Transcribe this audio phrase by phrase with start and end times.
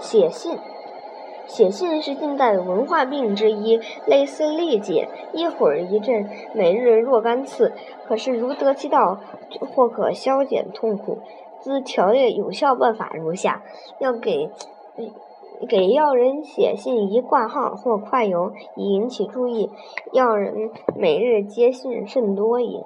[0.00, 0.58] 写信。
[1.46, 7.72] 写信是近代文化病之一，类似痢疾，一会儿一阵，每日若干次。
[8.06, 9.18] 可是如得其道，
[9.74, 11.20] 或可消减痛苦。
[11.60, 13.62] 兹条列有效办法如下：
[13.98, 14.50] 要给
[15.66, 19.70] 给要人写信宜挂号或快邮，以引起注意。
[20.12, 22.84] 要人每日接信甚多也。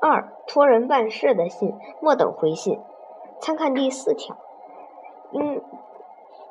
[0.00, 2.80] 二托人办事的信，莫等回信。
[3.38, 4.36] 参看第四条。
[5.32, 5.60] 应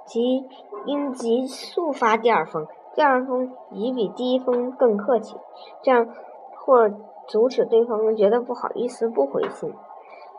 [0.09, 0.43] 即
[0.85, 5.37] 应急速发第二封，第二封已比第一封更客气，
[5.83, 6.09] 这样
[6.57, 6.89] 或
[7.27, 9.71] 阻止对方觉得不好意思不回信。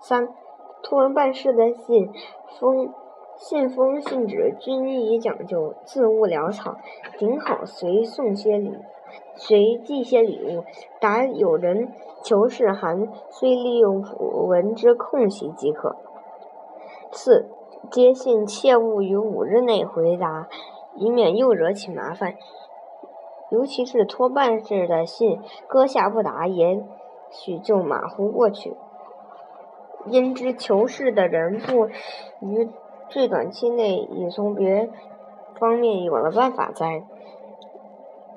[0.00, 0.28] 三
[0.82, 2.10] 托人办事的信
[2.58, 2.92] 封
[3.36, 6.76] 信封信纸均宜讲究，字勿潦草，
[7.16, 8.76] 顶好随送些礼，
[9.36, 10.64] 随寄些礼物。
[10.98, 11.92] 答有人
[12.24, 15.96] 求是函，虽利用普文之空隙即可。
[17.12, 17.48] 四
[17.90, 20.48] 接信切勿于五日内回答，
[20.96, 22.34] 以免又惹起麻烦。
[23.50, 26.84] 尤其是托办事的信，搁下不答，也
[27.30, 28.76] 许就马虎过去。
[30.06, 31.88] 因之求事的人不
[32.40, 32.68] 于
[33.08, 34.88] 最短期内已从别
[35.58, 37.04] 方面有了办法哉？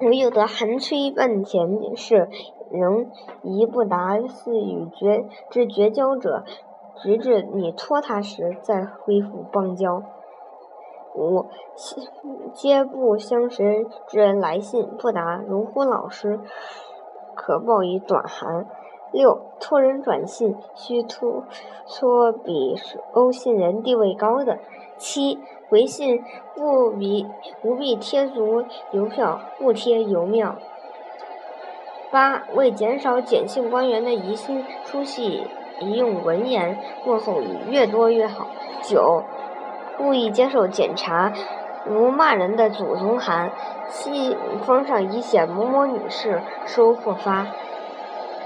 [0.02, 2.28] 唯有得寒催半前事，
[2.72, 3.11] 仍
[3.44, 6.44] 疑不答，似与绝之绝交者。
[7.02, 10.03] 直至你托他时，再恢复邦交。
[11.16, 11.45] 五
[12.53, 16.39] 接不相识之人来信不答，如呼老师，
[17.35, 18.67] 可报以短函。
[19.11, 21.44] 六托人转信，需托
[21.88, 22.75] 托比
[23.11, 24.57] 欧信人地位高的。
[24.97, 25.38] 七
[25.69, 26.23] 回信
[26.55, 27.28] 不必
[27.61, 30.55] 不必贴足邮票，不贴邮庙。
[32.11, 35.44] 八为减少简信官员的疑心，书系。
[35.83, 38.47] 宜用文言，过后以越多越好。
[38.81, 39.23] 九，
[39.97, 41.31] 故意接受检查，
[41.85, 43.51] 如骂人的祖宗函，
[43.89, 47.47] 信封上已写某某女士，收或发。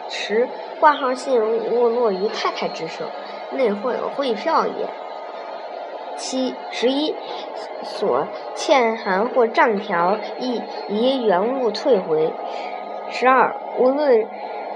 [0.10, 0.48] 十，
[0.80, 3.06] 挂号信勿落于太太之手，
[3.52, 4.88] 内或有汇票也。
[6.16, 7.16] 七十一，
[7.84, 12.34] 所欠函或账条，亦宜原物退回。
[13.10, 14.28] 十二，无论。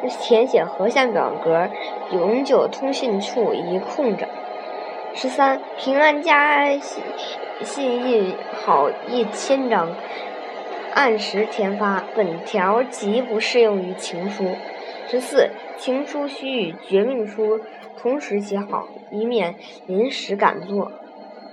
[0.07, 1.69] 填写核项表格，
[2.12, 4.28] 永久通信处一空着。
[5.13, 7.03] 十三，平安家信
[7.62, 9.89] 信印好一千张，
[10.94, 12.03] 按时填发。
[12.16, 14.56] 本条极不适用于情书。
[15.07, 17.59] 十四，情书须与绝命书
[17.97, 20.91] 同时写好，以免临时赶作。